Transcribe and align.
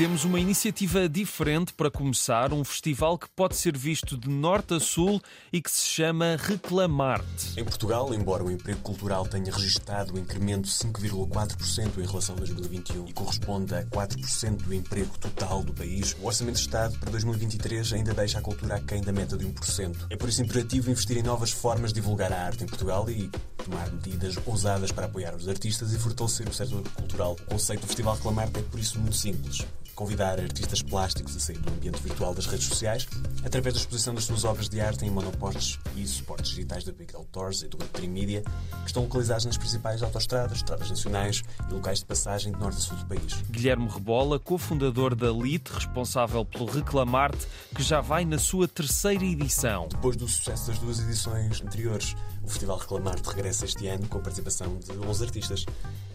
temos 0.00 0.24
uma 0.24 0.40
iniciativa 0.40 1.06
diferente 1.06 1.74
para 1.74 1.90
começar, 1.90 2.54
um 2.54 2.64
festival 2.64 3.18
que 3.18 3.28
pode 3.36 3.54
ser 3.54 3.76
visto 3.76 4.16
de 4.16 4.30
norte 4.30 4.72
a 4.72 4.80
sul 4.80 5.20
e 5.52 5.60
que 5.60 5.70
se 5.70 5.84
chama 5.84 6.38
Reclamarte. 6.40 7.60
Em 7.60 7.62
Portugal, 7.62 8.14
embora 8.14 8.42
o 8.42 8.50
emprego 8.50 8.80
cultural 8.80 9.26
tenha 9.26 9.52
registrado 9.52 10.14
um 10.14 10.18
incremento 10.18 10.62
de 10.62 10.70
5,4% 10.70 11.98
em 11.98 12.06
relação 12.06 12.34
a 12.34 12.38
2021 12.38 13.08
e 13.08 13.12
corresponda 13.12 13.80
a 13.80 13.84
4% 13.84 14.62
do 14.62 14.72
emprego 14.72 15.18
total 15.18 15.62
do 15.62 15.74
país, 15.74 16.16
o 16.18 16.24
Orçamento 16.24 16.56
de 16.56 16.62
Estado 16.62 16.98
para 16.98 17.10
2023 17.10 17.92
ainda 17.92 18.14
deixa 18.14 18.38
a 18.38 18.40
cultura 18.40 18.76
aquém 18.76 19.02
da 19.02 19.12
meta 19.12 19.36
de 19.36 19.44
1%. 19.44 20.06
É 20.08 20.16
por 20.16 20.30
isso 20.30 20.40
imperativo 20.40 20.90
investir 20.90 21.18
em 21.18 21.22
novas 21.22 21.50
formas 21.50 21.92
de 21.92 22.00
divulgar 22.00 22.32
a 22.32 22.40
arte 22.40 22.64
em 22.64 22.66
Portugal 22.66 23.04
e 23.10 23.30
tomar 23.62 23.90
medidas 23.90 24.38
ousadas 24.46 24.90
para 24.92 25.04
apoiar 25.04 25.34
os 25.34 25.46
artistas 25.46 25.92
e 25.92 25.98
fortalecer 25.98 26.48
o 26.48 26.54
setor 26.54 26.82
cultural. 26.94 27.36
O 27.42 27.44
conceito 27.44 27.82
do 27.82 27.86
Festival 27.86 28.14
Reclamarte 28.14 28.60
é 28.60 28.62
por 28.62 28.80
isso 28.80 28.98
muito 28.98 29.16
simples 29.16 29.66
convidar 30.00 30.40
artistas 30.40 30.80
plásticos 30.80 31.36
a 31.36 31.40
sair 31.40 31.58
do 31.58 31.70
ambiente 31.70 32.00
virtual 32.00 32.32
das 32.32 32.46
redes 32.46 32.66
sociais 32.68 33.06
através 33.44 33.74
da 33.74 33.80
exposição 33.80 34.14
das 34.14 34.24
suas 34.24 34.44
obras 34.44 34.66
de 34.66 34.80
arte 34.80 35.04
em 35.04 35.10
monopostos 35.10 35.78
e 35.94 36.06
suportes 36.06 36.52
digitais 36.52 36.84
da 36.84 36.90
Big 36.90 37.14
Outdoors 37.14 37.60
e 37.60 37.68
do 37.68 37.76
Grupo 37.76 37.98
Dream 37.98 38.10
Media, 38.10 38.42
que 38.42 38.86
estão 38.86 39.02
localizados 39.02 39.44
nas 39.44 39.58
principais 39.58 40.02
autostradas, 40.02 40.56
estradas 40.56 40.88
nacionais 40.88 41.42
e 41.68 41.74
locais 41.74 41.98
de 41.98 42.06
passagem 42.06 42.50
de 42.50 42.58
norte 42.58 42.78
a 42.78 42.80
sul 42.80 42.96
do 42.96 43.04
país. 43.04 43.42
Guilherme 43.50 43.88
Rebola, 43.88 44.38
cofundador 44.38 45.14
da 45.14 45.30
LIT, 45.30 45.70
responsável 45.70 46.46
pelo 46.46 46.64
Reclamarte, 46.64 47.46
que 47.74 47.82
já 47.82 48.00
vai 48.00 48.24
na 48.24 48.38
sua 48.38 48.66
terceira 48.66 49.22
edição. 49.22 49.86
Depois 49.90 50.16
do 50.16 50.26
sucesso 50.26 50.68
das 50.68 50.78
duas 50.78 50.98
edições 50.98 51.60
anteriores, 51.60 52.16
o 52.42 52.48
Festival 52.48 52.78
Reclamarte 52.78 53.28
regressa 53.28 53.66
este 53.66 53.86
ano 53.86 54.08
com 54.08 54.16
a 54.16 54.22
participação 54.22 54.78
de 54.78 54.92
11 54.92 55.24
artistas, 55.24 55.66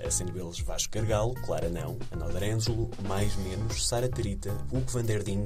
sendo 0.10 0.38
eles 0.40 0.60
Vasco 0.60 0.92
Cargalo, 0.92 1.36
Clara 1.46 1.70
Não, 1.70 1.98
Ana 2.12 2.28
D'Arênzolo, 2.30 2.90
Mais 3.08 3.36
Menos, 3.38 3.75
Sara 3.82 4.08
Tarita, 4.10 4.52
Hugo 4.72 4.92
Van 4.92 5.04
der 5.04 5.24
Ding, 5.24 5.46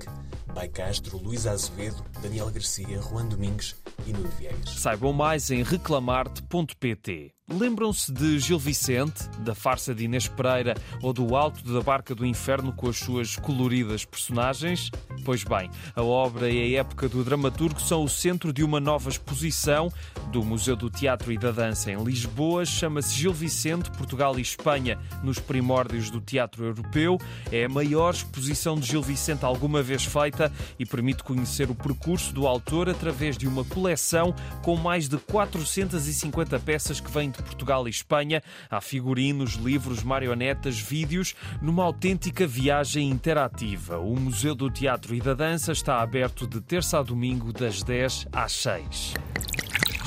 Bai 0.54 0.68
Castro, 0.68 1.18
Luís 1.18 1.46
Azevedo, 1.46 2.04
Daniel 2.22 2.50
Garcia, 2.52 3.02
Juan 3.02 3.30
Domingues 3.30 3.76
e 4.06 4.14
Nuno 4.14 4.30
Viegas. 4.38 4.70
Saibam 4.80 5.14
mais 5.14 5.50
em 5.52 5.64
reclamarte.pt. 5.64 7.39
Lembram-se 7.52 8.12
de 8.12 8.38
Gil 8.38 8.60
Vicente, 8.60 9.28
da 9.40 9.56
farsa 9.56 9.94
de 9.94 10.06
Inês 10.06 10.28
Pereira 10.28 10.76
ou 11.02 11.12
do 11.12 11.36
Alto 11.36 11.64
da 11.74 11.82
Barca 11.82 12.14
do 12.14 12.24
Inferno 12.24 12.72
com 12.72 12.88
as 12.88 12.98
suas 12.98 13.38
coloridas 13.38 14.06
personagens? 14.06 14.92
Pois 15.26 15.44
bem, 15.44 15.70
a 15.96 16.04
obra 16.04 16.48
e 16.48 16.76
a 16.76 16.80
época 16.80 17.10
do 17.10 17.24
dramaturgo 17.24 17.82
são 17.82 18.04
o 18.04 18.10
centro 18.10 18.54
de 18.54 18.64
uma 18.64 18.80
nova 18.80 19.10
exposição 19.10 19.92
do 20.32 20.44
Museu 20.44 20.76
do 20.76 20.92
Teatro 20.92 21.32
e 21.34 21.40
da 21.40 21.50
Dança 21.50 21.92
em 21.92 22.04
Lisboa. 22.04 22.66
Chama-se 22.66 23.16
Gil 23.16 23.34
Vicente, 23.34 23.90
Portugal 23.92 24.38
e 24.38 24.42
Espanha 24.44 25.00
nos 25.24 25.40
primórdios 25.40 26.12
do 26.12 26.22
teatro 26.22 26.64
europeu. 26.66 27.18
É 27.52 27.66
a 27.66 27.70
maior 27.70 28.14
exposição 28.14 28.80
de 28.80 28.86
Gil 28.86 29.02
Vicente 29.02 29.44
alguma 29.44 29.82
vez 29.82 30.06
feita 30.06 30.52
e 30.78 30.86
permite 30.86 31.24
conhecer 31.24 31.72
o 31.72 31.76
percurso 31.76 32.32
do 32.32 32.46
autor 32.46 32.90
através 32.90 33.38
de 33.38 33.48
uma 33.48 33.66
coleção 33.66 34.36
com 34.62 34.76
mais 34.76 35.10
de 35.10 35.18
450 35.18 36.60
peças 36.60 37.00
que 37.00 37.10
vêm 37.10 37.32
de 37.32 37.39
Portugal 37.42 37.88
e 37.88 37.92
Espanha. 37.92 38.42
Há 38.70 38.82
figurinos, 38.82 39.54
livros, 39.54 40.04
marionetas, 40.04 40.80
vídeos, 40.80 41.36
numa 41.62 41.84
autêntica 41.84 42.48
viagem 42.48 43.10
interativa. 43.10 43.98
O 43.98 44.20
Museu 44.20 44.56
do 44.56 44.70
Teatro 44.70 45.16
e 45.16 45.22
da 45.22 45.34
Dança 45.34 45.72
está 45.72 46.02
aberto 46.02 46.48
de 46.48 46.62
terça 46.62 47.00
a 47.00 47.04
domingo, 47.04 47.52
das 47.52 47.84
10 47.84 48.28
às 48.32 48.52
6. 48.52 49.14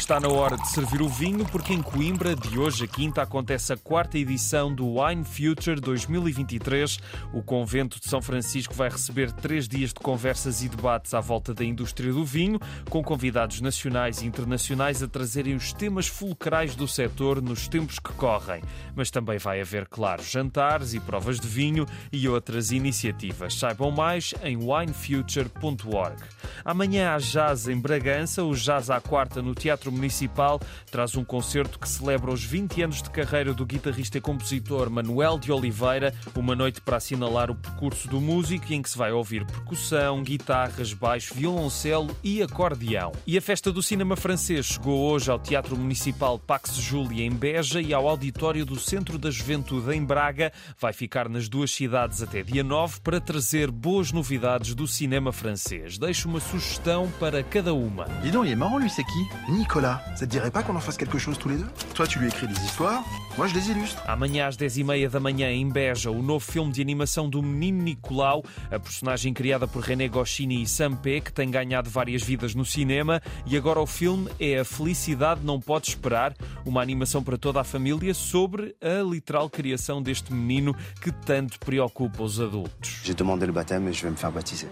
Está 0.03 0.19
na 0.19 0.27
hora 0.27 0.56
de 0.56 0.69
servir 0.69 1.00
o 1.00 1.08
vinho, 1.08 1.47
porque 1.47 1.72
em 1.72 1.81
Coimbra, 1.81 2.34
de 2.34 2.58
hoje 2.58 2.84
a 2.84 2.89
quinta, 2.89 3.22
acontece 3.22 3.73
a 3.73 3.77
quarta 3.77 4.18
edição 4.18 4.74
do 4.74 5.01
Wine 5.01 5.23
Future 5.23 5.80
2023. 5.80 6.98
O 7.33 7.40
convento 7.40 8.01
de 8.01 8.08
São 8.08 8.20
Francisco 8.20 8.74
vai 8.74 8.91
receber 8.91 9.30
três 9.30 9.68
dias 9.68 9.91
de 9.91 10.01
conversas 10.01 10.61
e 10.61 10.68
debates 10.68 11.14
à 11.14 11.20
volta 11.20 11.55
da 11.55 11.64
indústria 11.64 12.12
do 12.12 12.24
vinho, 12.24 12.58
com 12.91 13.01
convidados 13.01 13.61
nacionais 13.61 14.20
e 14.20 14.27
internacionais 14.27 15.05
a 15.05 15.07
trazerem 15.07 15.55
os 15.55 15.73
temas 15.73 16.08
fulcrais 16.08 16.74
do 16.74 16.89
setor 16.89 17.41
nos 17.41 17.68
tempos 17.68 18.01
que 18.01 18.12
correm. 18.14 18.61
Mas 18.96 19.08
também 19.08 19.39
vai 19.39 19.61
haver, 19.61 19.86
claro, 19.86 20.20
jantares 20.20 20.95
e 20.95 21.01
provas 21.01 21.39
de 21.39 21.46
vinho 21.46 21.86
e 22.11 22.29
outras 22.29 22.73
iniciativas. 22.73 23.55
Saibam 23.55 23.92
mais 23.92 24.35
em 24.42 24.57
winefuture.org. 24.57 26.17
Amanhã 26.64 27.14
há 27.14 27.18
jazz 27.18 27.68
em 27.68 27.79
Bragança, 27.79 28.42
o 28.42 28.52
jazz 28.52 28.91
à 28.91 29.01
quarta 29.01 29.41
no 29.41 29.55
Teatro 29.55 29.92
Municipal 29.92 30.61
traz 30.91 31.14
um 31.17 31.25
concerto 31.25 31.79
que 31.79 31.89
celebra 31.89 32.33
os 32.33 32.42
20 32.42 32.83
anos 32.83 33.03
de 33.03 33.11
carreira 33.11 33.53
do 33.55 33.64
guitarrista 33.64 34.19
e 34.19 34.20
compositor 34.20 34.91
Manuel 34.91 35.39
de 35.39 35.53
Oliveira, 35.53 36.14
uma 36.35 36.57
noite 36.57 36.80
para 36.80 36.97
assinalar 36.97 37.51
o 37.51 37.55
percurso 37.55 38.08
do 38.08 38.20
músico 38.20 38.73
em 38.73 38.83
que 38.83 38.91
se 38.91 38.98
vai 38.98 39.13
ouvir 39.13 39.45
percussão, 39.45 40.23
guitarras, 40.23 40.92
baixo, 40.92 41.35
violoncelo 41.35 42.17
e 42.23 42.42
acordeão. 42.42 43.13
E 43.27 43.36
a 43.36 43.42
festa 43.42 43.70
do 43.70 43.83
cinema 43.83 44.17
francês 44.17 44.67
chegou 44.67 45.11
hoje 45.11 45.30
ao 45.30 45.39
Teatro 45.39 45.77
Municipal 45.77 46.39
Pax 46.39 46.77
Julia 46.77 47.24
em 47.24 47.30
Beja 47.30 47.80
e 47.80 47.92
ao 47.92 48.09
Auditório 48.09 48.64
do 48.64 48.79
Centro 48.79 49.19
da 49.19 49.30
Juventude 49.30 49.95
em 49.95 50.05
Braga. 50.05 50.53
Vai 50.80 50.92
ficar 50.92 51.29
nas 51.29 51.48
duas 51.48 51.70
cidades 51.70 52.23
até 52.23 52.42
dia 52.42 52.64
9 52.64 53.01
para 53.01 53.20
trazer 53.20 53.70
boas 53.70 54.13
novidades 54.13 54.74
do 54.74 54.86
cinema 54.86 55.33
francês. 55.33 55.98
Deixo 55.98 56.29
uma 56.29 56.41
sugestão 56.41 57.11
para 57.19 57.42
cada 57.42 57.74
uma. 57.74 58.05
Dis 58.23 58.33
donc, 58.33 58.47
il 58.47 58.53
est 58.53 58.57
marrant 58.57 58.79
lui, 58.79 58.89
c'est 58.89 59.05
qui 59.05 59.53
Nicolas. 59.53 59.82
Ça 59.83 60.01
te 60.20 60.25
dirait 60.27 60.53
pas 60.53 60.63
qu'on 60.63 60.77
en 60.77 60.81
fasse 60.81 60.97
quelque 60.97 61.19
chose 61.19 61.37
tous 61.39 61.48
les 61.48 61.57
deux 61.57 61.67
Toi, 61.95 62.07
tu 62.07 62.20
lui 62.20 62.29
écris 62.29 62.47
des 62.47 62.61
histoires, 62.65 63.03
moi 63.37 63.48
je 63.48 63.55
les 63.55 63.70
illustre. 63.70 64.01
Amanhã 64.07 64.47
às 64.47 64.57
10h30 64.57 65.09
da 65.09 65.19
manhã 65.19 65.51
em 65.51 65.69
Beja, 65.69 66.09
o 66.09 66.23
novo 66.23 66.45
filme 66.45 66.70
de 66.70 66.81
animação 66.81 67.29
do 67.29 67.43
Menino 67.43 67.83
Nicolau, 67.83 68.45
a 68.71 68.79
personagem 68.79 69.35
criada 69.35 69.67
por 69.67 69.83
René 69.83 70.07
Goscinny 70.07 70.63
e 70.63 70.67
Sam 70.69 70.95
P, 70.95 71.21
que 71.21 71.33
tem 71.33 71.51
ganhado 71.51 71.91
várias 71.91 72.23
vidas 72.23 72.55
no 72.55 72.65
cinema, 72.65 73.21
e 73.45 73.57
agora 73.57 73.81
o 73.81 73.87
filme 73.87 74.31
é 74.39 74.61
A 74.61 74.65
Felicidade 74.65 75.41
Não 75.42 75.61
Pode 75.61 75.89
Esperar, 75.89 76.33
uma 76.65 76.81
animação 76.81 77.23
para 77.25 77.37
toda 77.37 77.61
a 77.61 77.65
família 77.65 78.15
sobre 78.15 78.77
a 78.81 79.03
literal 79.03 79.51
criação 79.51 80.01
deste 80.01 80.33
menino 80.33 80.77
que 81.01 81.11
tanto 81.11 81.59
preocupa 81.59 82.23
os 82.23 82.41
adultos. 82.41 83.01
J'ai 83.03 83.15
demandé 83.15 83.47
le 83.47 83.53
baptême 83.53 83.89
et 83.89 83.92
je 83.92 84.03
vais 84.03 84.13
me 84.13 84.17
faire 84.17 84.31
baptiser. 84.31 84.69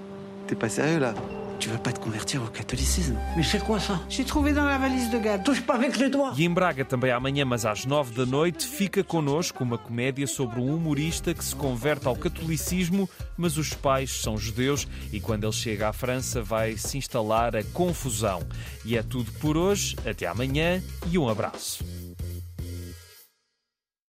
T'es 0.46 0.54
pas 0.54 0.68
sérieux 0.68 1.00
là 1.00 1.14
Tu 1.60 1.68
veux 1.68 1.78
pas 1.78 1.92
te 1.92 2.00
convertir 2.00 2.42
au 2.42 2.46
catholicisme 2.46 3.18
Mais 3.36 3.42
c'est 3.42 3.62
quoi 3.62 3.78
ça 3.78 4.00
J'ai 4.08 4.24
trouvé 4.24 4.54
dans 4.54 4.64
la 4.64 4.78
valise 4.78 5.10
de 5.10 5.18
gars. 5.18 5.38
Touche 5.38 5.60
pas 5.60 5.74
avec 5.74 5.98
les 5.98 6.08
doigts. 6.08 6.32
E 6.38 6.42
em 6.42 6.48
Braga, 6.48 6.86
também 6.86 7.12
amanhã, 7.12 7.44
mas 7.44 7.66
às 7.66 7.84
nove 7.84 8.14
da 8.14 8.24
noite, 8.24 8.66
fica 8.66 9.04
connosco 9.04 9.62
uma 9.62 9.76
comédia 9.76 10.26
sobre 10.26 10.58
um 10.58 10.74
humorista 10.74 11.34
que 11.34 11.44
se 11.44 11.54
converte 11.54 12.08
ao 12.08 12.16
catolicismo, 12.16 13.08
mas 13.36 13.58
os 13.58 13.74
pais 13.74 14.22
são 14.22 14.38
judeus 14.38 14.88
e 15.12 15.20
quando 15.20 15.44
ele 15.44 15.52
chega 15.52 15.90
à 15.90 15.92
França 15.92 16.42
vai 16.42 16.78
se 16.78 16.96
instalar 16.96 17.54
a 17.54 17.62
confusão. 17.62 18.40
E 18.82 18.96
é 18.96 19.02
tudo 19.02 19.30
por 19.32 19.58
hoje, 19.58 19.96
até 20.06 20.26
amanhã 20.26 20.82
e 21.10 21.18
um 21.18 21.28
abraço. 21.28 21.84